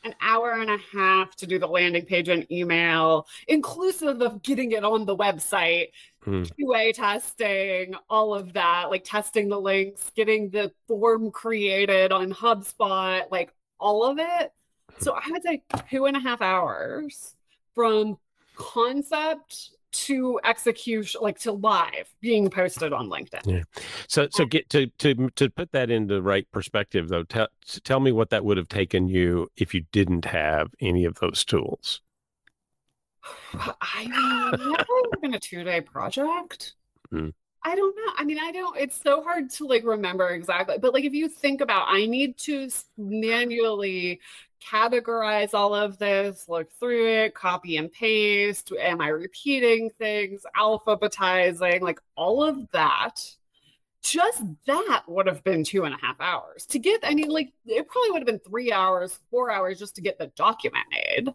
[0.05, 4.73] an hour and a half to do the landing page and email, inclusive of getting
[4.73, 5.89] it on the website,
[6.25, 6.43] Hmm.
[6.43, 13.25] QA testing, all of that, like testing the links, getting the form created on HubSpot,
[13.33, 14.53] like all of it.
[15.01, 17.35] So I would say two and a half hours
[17.75, 18.19] from
[18.55, 23.47] concept to execution, like to live being posted on LinkedIn.
[23.47, 23.63] Yeah.
[24.09, 27.25] So so get to to to put that into right perspective though.
[27.25, 27.49] Tell
[27.85, 31.45] tell me what that would have taken you if you didn't have any of those
[31.45, 32.01] tools.
[33.55, 36.75] I mean, that would have been a two day project.
[37.13, 37.33] Mm.
[37.65, 38.13] I don't know.
[38.17, 40.79] I mean, I don't, it's so hard to like remember exactly.
[40.79, 44.21] But like, if you think about, I need to manually
[44.71, 48.73] categorize all of this, look through it, copy and paste.
[48.79, 53.21] Am I repeating things, alphabetizing, like all of that?
[54.03, 57.01] Just that would have been two and a half hours to get.
[57.05, 60.19] I mean, like, it probably would have been three hours, four hours just to get
[60.19, 61.33] the document made.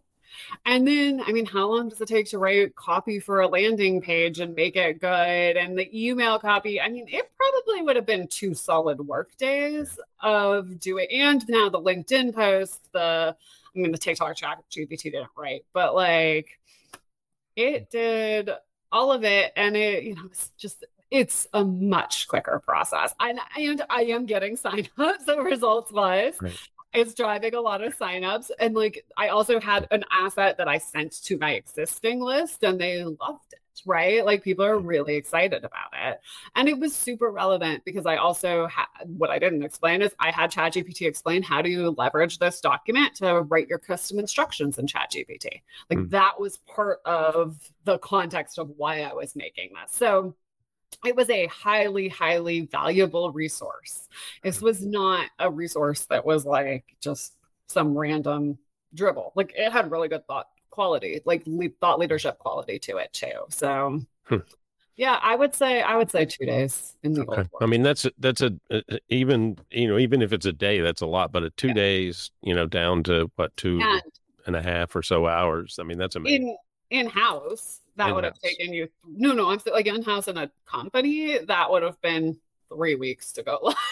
[0.65, 4.01] And then, I mean, how long does it take to write copy for a landing
[4.01, 5.57] page and make it good?
[5.57, 9.99] And the email copy, I mean, it probably would have been two solid work days
[10.21, 11.07] of doing.
[11.11, 13.35] And now the LinkedIn post, the,
[13.75, 16.59] I mean, the TikTok chat GPT didn't write, but like
[17.55, 18.49] it did
[18.91, 19.51] all of it.
[19.55, 23.13] And it, you know, it's just, it's a much quicker process.
[23.19, 26.35] And, and I am getting signups so results wise.
[26.41, 26.57] Right.
[26.93, 28.49] It's driving a lot of signups.
[28.59, 32.79] And like I also had an asset that I sent to my existing list and
[32.79, 33.59] they loved it.
[33.85, 34.25] Right.
[34.25, 36.19] Like people are really excited about it.
[36.55, 40.31] And it was super relevant because I also had what I didn't explain is I
[40.31, 44.87] had ChatGPT explain how do you leverage this document to write your custom instructions in
[44.87, 45.61] ChatGPT.
[45.91, 46.09] Like Mm.
[46.09, 49.93] that was part of the context of why I was making this.
[49.93, 50.33] So
[51.05, 54.07] it was a highly, highly valuable resource.
[54.43, 57.33] This was not a resource that was like just
[57.67, 58.57] some random
[58.93, 59.33] dribble.
[59.35, 63.45] Like it had really good thought quality, like le- thought leadership quality to it too.
[63.49, 64.37] So, Hmm.
[64.95, 67.43] yeah, I would say I would say two days in the Okay.
[67.61, 70.53] I mean that's a, that's a uh, uh, even you know even if it's a
[70.53, 71.73] day that's a lot, but at two Yeah.
[71.75, 74.01] days you know down to what two and
[74.47, 75.77] and a half or so hours.
[75.79, 76.47] I mean that's amazing.
[76.49, 76.57] in
[76.89, 78.87] in house that would have taken you.
[79.07, 82.37] No, no, I'm like in house in a company that would have been
[82.69, 83.75] three weeks to go live.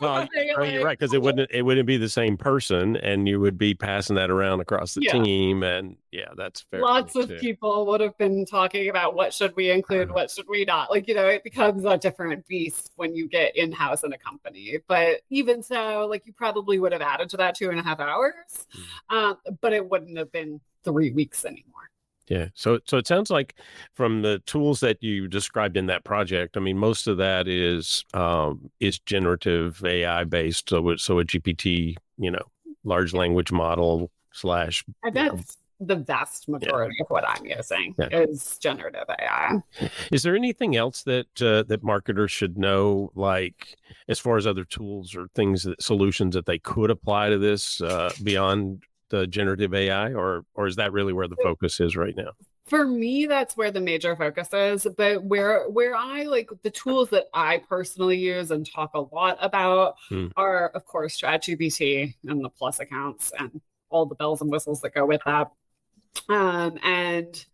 [0.00, 3.58] Well, you're right because it wouldn't it wouldn't be the same person, and you would
[3.58, 5.22] be passing that around across the Yeah.
[5.22, 6.80] team, and yeah, that's fair.
[6.80, 7.38] lots of too.
[7.38, 11.06] people would have been talking about what should we include what should we not like
[11.06, 15.20] you know it becomes a different beast when you get in-house in a company but
[15.30, 18.66] even so like you probably would have added to that two and a half hours
[19.10, 19.14] Mm.
[19.16, 21.90] um, but it wouldn't have been three weeks anymore
[22.28, 22.48] Yeah.
[22.54, 23.54] So so it sounds like
[23.94, 28.04] from the tools that you described in that project, I mean, most of that is
[28.14, 30.68] um, is generative AI based.
[30.68, 32.42] So so a GPT, you know,
[32.84, 34.84] large language model slash.
[35.02, 35.34] and you know.
[35.36, 38.08] that's the vast majority of what i'm using Yeah.
[38.08, 39.62] is generative ai
[40.10, 43.76] Is there anything else that uh, that marketers should know, like
[44.08, 47.80] as far as other tools or things that solutions that they could apply to this
[47.80, 52.14] uh, beyond the generative AI, or or is that really where the focus is right
[52.16, 52.30] now?
[52.66, 57.08] for me that's where the major focus is but where where i like the tools
[57.08, 60.26] that i personally use and talk a lot about Hmm.
[60.36, 64.92] are of course ChatGPT and the plus accounts and all the bells and whistles that
[64.94, 65.50] go with that
[66.28, 67.46] um and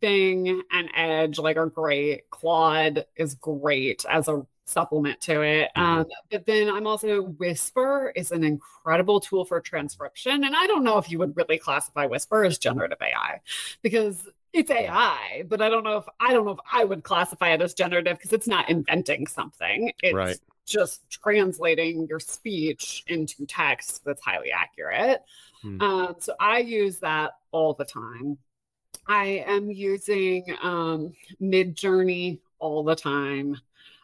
[0.00, 5.82] bing and edge like are great claude is great as a supplement to it Mhm.
[5.82, 10.82] um but then i'm also whisper is an incredible tool for transcription and i don't
[10.84, 13.40] know if you would really classify whisper as generative ai
[13.82, 17.50] because it's AI, but I don't know if I don't know if I would classify
[17.50, 19.92] it as generative because it's not inventing something.
[20.02, 20.38] It's Right.
[20.64, 25.22] just translating your speech into text that's highly accurate.
[25.60, 25.82] Hmm.
[25.82, 28.38] Um, so I use that all the time.
[29.06, 33.60] I am using um, Midjourney all the time.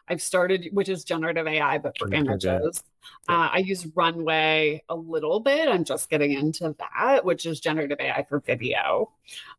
[0.07, 2.83] I've started, which is generative AI, but for images.
[3.27, 5.67] Uh, I use Runway a little bit.
[5.69, 9.11] I'm just getting into that, which is generative AI for video.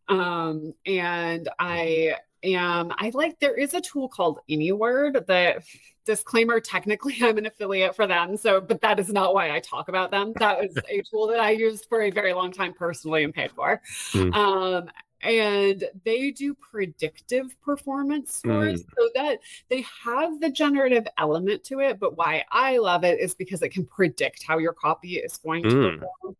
[0.09, 5.65] Um, and I am, I like, there is a tool called AnyWord that
[6.05, 9.89] disclaimer technically i'm an affiliate for them so but that is not why i talk
[9.89, 13.25] about them that was a tool that i used for a very long time personally
[13.25, 13.81] and paid for
[14.13, 14.35] mm.
[14.35, 14.89] um,
[15.25, 18.83] and they do predictive performance scores.
[18.83, 18.87] Mm.
[18.97, 23.35] so that they have the generative element to it but why i love it is
[23.35, 26.01] because it can predict how your copy is going to mm.
[26.01, 26.37] perform.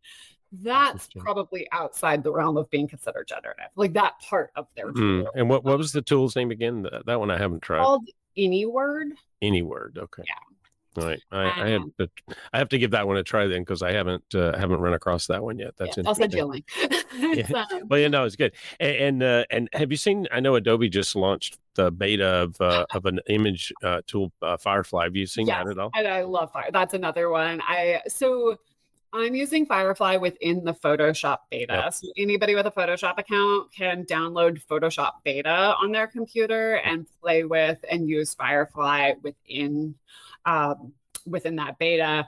[0.61, 5.25] That's probably outside the realm of being considered generative like that part of their mm.
[5.35, 6.83] and what, what was the tool's name again?
[6.83, 7.83] That, that one i haven't tried.
[7.83, 9.11] Called AnyWord
[9.43, 10.23] AnyWord okay.
[10.25, 10.54] Yeah
[10.97, 12.09] all right, I, I, have to
[12.53, 14.93] I have to give that one a try then because I haven't uh, haven't run
[14.93, 15.73] across that one yet.
[15.77, 16.65] That's yeah, I'll send you a link.
[17.17, 17.65] yeah.
[17.71, 18.53] Um, well, you know, it's good.
[18.79, 20.27] And and, uh, and, have you seen?
[20.31, 24.57] I know Adobe just launched the beta of uh, of an image uh, tool, uh,
[24.57, 25.05] Firefly.
[25.05, 25.91] Have you seen yes, that at all?
[25.95, 26.69] And I love Fire.
[26.71, 27.61] That's another one.
[27.61, 28.57] I so.
[29.13, 31.83] I'm using Firefly within the Photoshop beta.
[31.85, 31.93] Yep.
[31.93, 37.45] So anybody with a Photoshop account can download Photoshop beta on their computer and play
[37.45, 39.95] with and use Firefly within
[40.45, 40.93] um,
[41.25, 42.27] within that beta.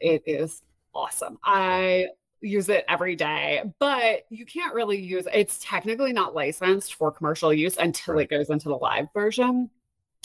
[0.00, 0.62] It is
[0.94, 1.38] awesome.
[1.44, 2.06] I
[2.40, 7.52] use it every day, but you can't really use it's technically not licensed for commercial
[7.52, 8.24] use until right.
[8.24, 9.70] it goes into the live version.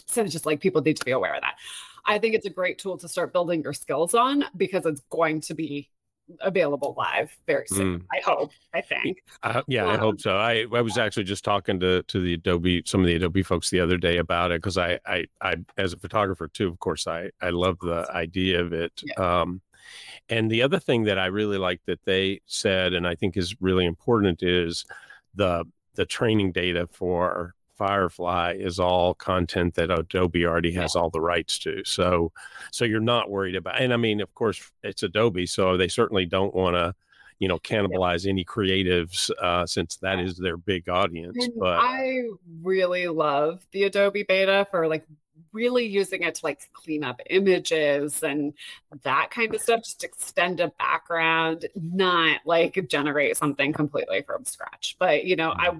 [0.06, 1.56] So it's just like people need to be aware of that.
[2.06, 5.42] I think it's a great tool to start building your skills on because it's going
[5.42, 5.90] to be
[6.42, 8.00] available live very soon.
[8.00, 8.06] Mm.
[8.12, 8.52] I hope.
[8.74, 9.24] I think.
[9.44, 10.38] Uh, yeah, um, I hope so.
[10.38, 13.70] I I was actually just talking to to the Adobe some of the Adobe folks
[13.70, 17.08] the other day about it because I, I I as a photographer too, of course,
[17.08, 19.02] I I love the idea of it.
[19.04, 19.42] Yeah.
[19.42, 19.62] Um,
[20.30, 23.56] and the other thing that I really like that they said, and I think is
[23.60, 24.86] really important, is
[25.36, 25.66] the
[25.96, 31.58] the training data for Firefly is all content that Adobe already has all the rights
[31.60, 31.84] to.
[31.84, 32.32] So,
[32.72, 33.82] so you're not worried about.
[33.82, 36.94] And I mean, of course, it's Adobe, so they certainly don't want to,
[37.40, 41.36] you know, cannibalize any creatives uh, since that is their big audience.
[41.44, 42.22] And but I
[42.62, 45.08] really love the Adobe beta for like
[45.52, 48.54] really using it to like clean up images and
[49.02, 54.98] that kind of stuff, just extend a background, not like generate something completely from scratch.
[55.00, 55.80] But you know, I mm-hmm.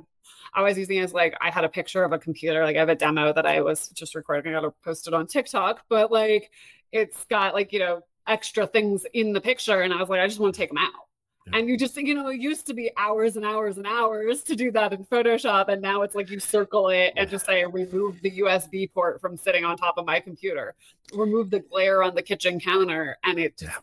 [0.54, 2.80] I was using it as like I had a picture of a computer, like I
[2.80, 4.54] have a demo that I was just recording.
[4.54, 6.52] I got to post it on TikTok, but like
[6.92, 10.28] it's got like you know extra things in the picture, and I was like, I
[10.28, 10.92] just want to take them out.
[11.48, 11.58] Yeah.
[11.58, 14.56] And you just, you know, it used to be hours and hours and hours to
[14.56, 15.70] do that in Photoshop.
[15.70, 19.38] And now it's like you circle it and just say, remove the USB port from
[19.38, 20.76] sitting on top of my computer,
[21.16, 23.18] remove the glare on the kitchen counter.
[23.24, 23.74] And it just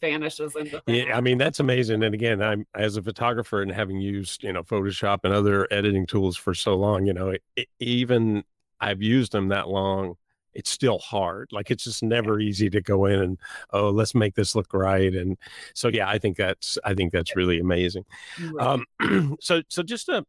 [0.00, 4.00] vanishes into yeah i mean that's amazing and again i'm as a photographer and having
[4.00, 7.68] used you know photoshop and other editing tools for so long you know it, it,
[7.78, 8.44] even
[8.80, 10.16] i've used them that long
[10.56, 13.38] it's still hard like it's just never easy to go in and
[13.72, 15.36] oh let's make this look right and
[15.74, 18.04] so yeah i think that's i think that's really amazing.
[18.52, 18.66] Right.
[19.00, 20.24] um so so just to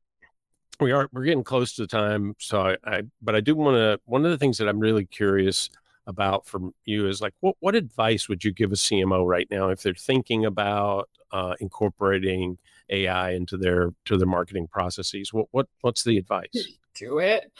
[0.80, 3.75] we are we're getting close to the time so i, I but i do want
[3.75, 5.69] to one of the things that i'm really curious
[6.08, 9.70] about from you is like what what advice would you give a CMO right now
[9.70, 12.58] if they're thinking about uh, incorporating
[12.89, 15.32] AI into their to their marketing processes?
[15.34, 16.48] What what what's the advice?
[16.98, 17.52] Do it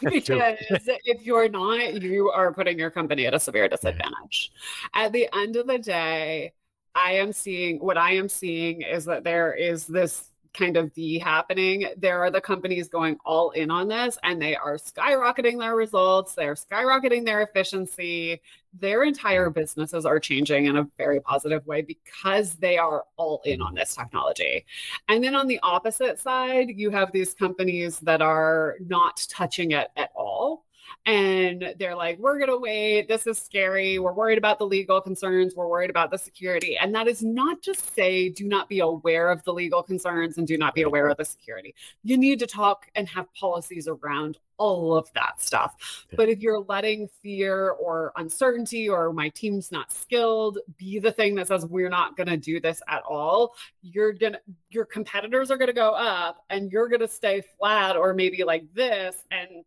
[0.00, 4.50] because if you're not, you are putting your company at a severe disadvantage.
[4.94, 6.54] At the end of the day,
[6.94, 11.18] I am seeing what I am seeing is that there is this kind of be
[11.18, 15.76] happening, there are the companies going all in on this and they are skyrocketing their
[15.76, 18.40] results, they're skyrocketing their efficiency.
[18.78, 23.62] Their entire businesses are changing in a very positive way because they are all in
[23.62, 24.66] on this technology.
[25.08, 29.88] And then on the opposite side, you have these companies that are not touching it
[29.96, 30.66] at all
[31.06, 33.06] and they're like, we're going to wait.
[33.06, 34.00] This is scary.
[34.00, 35.54] We're worried about the legal concerns.
[35.54, 36.76] We're worried about the security.
[36.76, 40.48] And that is not to say do not be aware of the legal concerns and
[40.48, 41.76] do not be aware of the security.
[42.02, 45.76] You need to talk and have policies around all of that stuff.
[46.16, 51.36] But if you're letting fear or uncertainty or my team's not skilled be the thing
[51.36, 54.40] that says we're not going to do this at all, you're going to
[54.70, 58.42] your competitors are going to go up and you're going to stay flat or maybe
[58.42, 59.64] like this and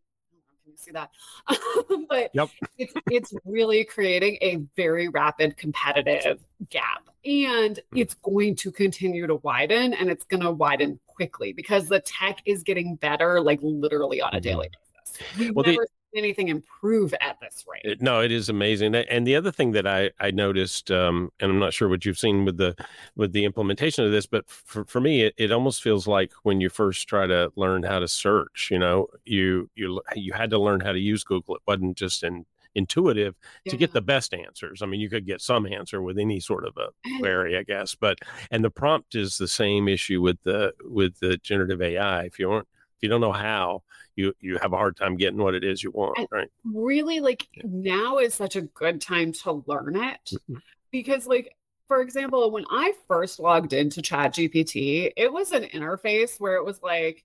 [0.75, 1.09] see that.
[2.09, 2.49] but yep.
[2.77, 6.39] it's it's really creating a very rapid competitive
[6.69, 7.03] gap.
[7.25, 7.97] And hmm.
[7.97, 12.41] it's going to continue to widen and it's going to widen quickly because the tech
[12.45, 15.13] is getting better like literally on a daily mm-hmm.
[15.13, 15.37] basis.
[15.37, 18.01] We've well, never anything improve at this rate.
[18.01, 18.95] No, it is amazing.
[18.95, 22.19] And the other thing that I I noticed, um, and I'm not sure what you've
[22.19, 22.75] seen with the
[23.15, 26.61] with the implementation of this, but for, for me, it, it almost feels like when
[26.61, 30.59] you first try to learn how to search, you know, you you you had to
[30.59, 31.55] learn how to use Google.
[31.55, 32.45] It wasn't just in
[32.75, 33.35] intuitive
[33.65, 33.71] yeah.
[33.71, 34.81] to get the best answers.
[34.81, 36.89] I mean, you could get some answer with any sort of a
[37.19, 38.19] query, I guess, but
[38.51, 42.23] and the prompt is the same issue with the with the generative AI.
[42.23, 42.67] If you aren't
[42.99, 43.83] if you don't know how,
[44.19, 46.49] you you have a hard time getting what it is you want, and right?
[46.63, 47.63] Really, like yeah.
[47.65, 50.55] now is such a good time to learn it mm-hmm.
[50.91, 51.55] because, like,
[51.87, 56.65] for example, when I first logged into Chat GPT, it was an interface where it
[56.65, 57.23] was like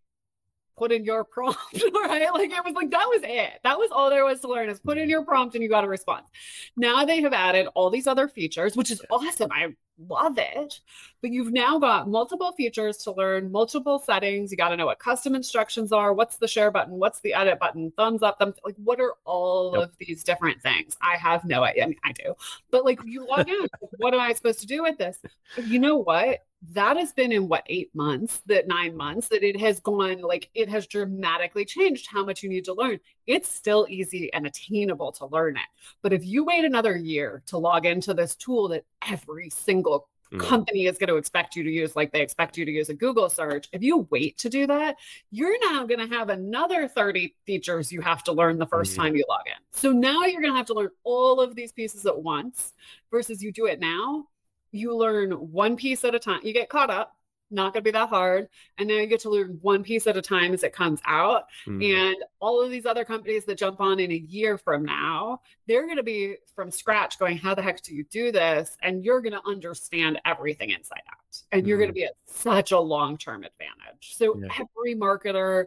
[0.76, 1.58] put in your prompt,
[1.94, 2.28] right?
[2.32, 3.60] Like it was like that was it.
[3.62, 5.84] That was all there was to learn is put in your prompt and you got
[5.84, 6.28] a response.
[6.76, 9.50] Now they have added all these other features, which is awesome.
[9.52, 10.80] I love it.
[11.20, 14.50] But you've now got multiple features to learn, multiple settings.
[14.50, 17.58] You got to know what custom instructions are, what's the share button, what's the edit
[17.58, 19.84] button, thumbs up, thumbs like what are all yep.
[19.84, 20.96] of these different things?
[21.00, 21.84] I have no idea.
[21.84, 22.34] I mean, I do.
[22.70, 23.66] But like you log in,
[23.98, 25.18] what am I supposed to do with this?
[25.64, 26.40] You know what?
[26.72, 30.50] That has been in what eight months that nine months that it has gone like
[30.54, 35.12] it has dramatically changed how much you need to learn it's still easy and attainable
[35.12, 35.62] to learn it
[36.02, 40.40] but if you wait another year to log into this tool that every single mm.
[40.40, 42.94] company is going to expect you to use like they expect you to use a
[42.94, 44.96] google search if you wait to do that
[45.30, 49.02] you're now going to have another 30 features you have to learn the 1st mm-hmm.
[49.02, 51.72] time you log in so now you're going to have to learn all of these
[51.72, 52.72] pieces at once
[53.10, 54.26] versus you do it now
[54.74, 56.40] you learn one piece at a time.
[56.42, 57.16] You get caught up,
[57.50, 58.48] not going to be that hard.
[58.76, 61.44] And now you get to learn one piece at a time as it comes out.
[61.66, 61.94] Mm.
[61.94, 65.84] And all of these other companies that jump on in a year from now, they're
[65.84, 68.76] going to be from scratch going, How the heck do you do this?
[68.82, 71.36] And you're going to understand everything inside out.
[71.52, 71.68] And mm.
[71.68, 74.16] you're going to be at such a long term advantage.
[74.16, 74.48] So yeah.
[74.54, 75.66] every marketer,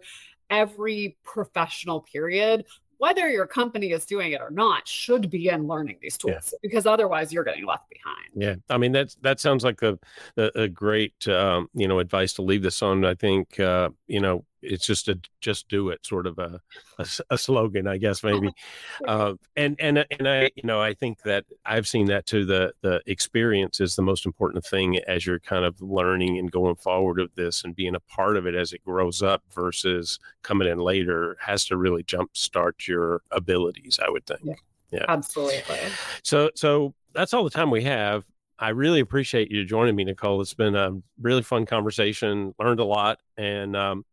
[0.49, 2.65] every professional period
[2.97, 6.59] whether your company is doing it or not should be in learning these tools yeah.
[6.61, 9.97] because otherwise you're getting left behind yeah i mean that's that sounds like a
[10.37, 14.19] a, a great um, you know advice to leave this on i think uh, you
[14.19, 16.59] know it's just a just do it sort of a,
[16.97, 18.51] a, a slogan i guess maybe
[19.07, 22.73] uh, and and and i you know i think that i've seen that too the
[22.81, 27.19] the experience is the most important thing as you're kind of learning and going forward
[27.19, 30.79] of this and being a part of it as it grows up versus coming in
[30.79, 34.53] later has to really jumpstart your abilities i would think yeah,
[34.91, 35.05] yeah.
[35.07, 35.77] absolutely
[36.23, 38.23] so so that's all the time we have
[38.59, 40.41] I really appreciate you joining me, Nicole.
[40.41, 42.55] It's been a really fun conversation.
[42.59, 44.03] Learned a lot, and um,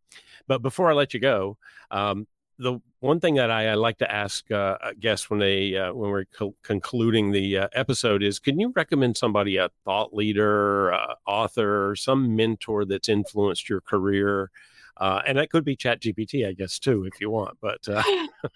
[0.47, 1.59] but before I let you go,
[1.91, 2.27] um,
[2.59, 6.11] the one thing that I, I like to ask uh, guests when they uh, when
[6.11, 11.15] we're co- concluding the uh, episode is, can you recommend somebody, a thought leader, uh,
[11.27, 14.51] author, some mentor that's influenced your career?
[14.97, 17.59] Uh, and that could be Chat GPT, I guess, too, if you want.
[17.61, 18.03] But uh...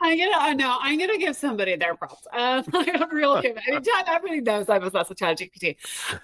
[0.00, 2.26] I'm gonna, no, I'm gonna give somebody their props.
[2.32, 3.58] Uh, I'm real give.
[3.66, 5.76] I mean, everybody knows I'm obsessed with Chat GPT.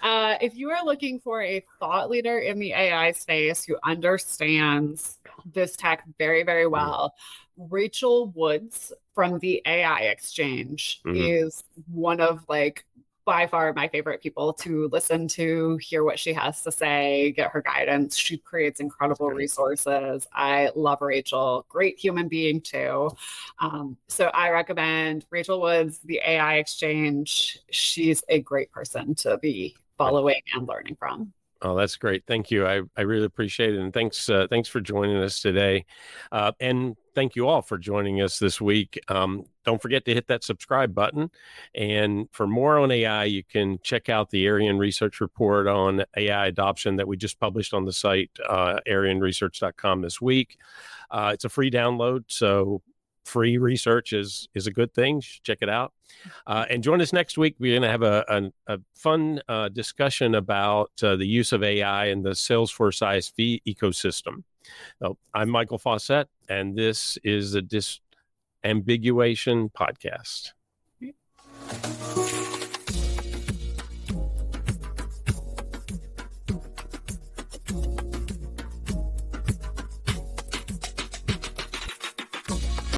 [0.02, 5.18] Uh, if you are looking for a thought leader in the AI space who understands
[5.52, 6.70] this tech very, very mm.
[6.70, 7.14] well.
[7.56, 11.16] Rachel Woods from the AI Exchange mm-hmm.
[11.16, 12.84] is one of like
[13.24, 17.50] by far my favorite people to listen to, hear what she has to say, get
[17.50, 18.16] her guidance.
[18.16, 20.26] She creates incredible resources.
[20.32, 23.10] I love Rachel, great human being too.
[23.58, 27.58] Um, so I recommend Rachel Woods, the AI Exchange.
[27.70, 31.32] She's a great person to be following and learning from.
[31.64, 32.24] Oh, that's great.
[32.26, 32.66] Thank you.
[32.66, 33.80] I, I really appreciate it.
[33.80, 35.86] And thanks, uh, thanks for joining us today.
[36.30, 39.00] Uh, and thank you all for joining us this week.
[39.08, 41.30] Um, don't forget to hit that subscribe button.
[41.74, 46.48] And for more on AI, you can check out the Arion Research Report on AI
[46.48, 50.58] adoption that we just published on the site, uh, arionresearch.com this week.
[51.10, 52.24] Uh, it's a free download.
[52.26, 52.82] So
[53.24, 55.22] free research is is a good thing.
[55.42, 55.92] Check it out.
[56.46, 57.56] Uh, and join us next week.
[57.58, 61.62] We're going to have a, a, a fun uh, discussion about uh, the use of
[61.62, 64.44] AI in the Salesforce ISV ecosystem.
[65.00, 70.52] So I'm Michael Fauscette, and this is a disambiguation podcast.